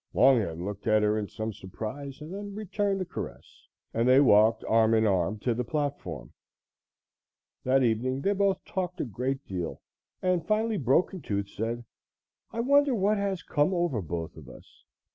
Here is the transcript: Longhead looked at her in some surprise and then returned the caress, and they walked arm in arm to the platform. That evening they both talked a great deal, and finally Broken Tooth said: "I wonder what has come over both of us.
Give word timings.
Longhead 0.15 0.59
looked 0.59 0.87
at 0.87 1.03
her 1.03 1.15
in 1.15 1.27
some 1.27 1.53
surprise 1.53 2.21
and 2.21 2.33
then 2.33 2.55
returned 2.55 2.99
the 2.99 3.05
caress, 3.05 3.67
and 3.93 4.09
they 4.09 4.19
walked 4.19 4.63
arm 4.63 4.95
in 4.95 5.05
arm 5.05 5.37
to 5.41 5.53
the 5.53 5.63
platform. 5.63 6.33
That 7.65 7.83
evening 7.83 8.21
they 8.23 8.33
both 8.33 8.65
talked 8.65 8.99
a 8.99 9.05
great 9.05 9.45
deal, 9.45 9.79
and 10.19 10.43
finally 10.43 10.77
Broken 10.77 11.21
Tooth 11.21 11.49
said: 11.49 11.85
"I 12.49 12.61
wonder 12.61 12.95
what 12.95 13.17
has 13.17 13.43
come 13.43 13.75
over 13.75 14.01
both 14.01 14.35
of 14.37 14.49
us. 14.49 14.83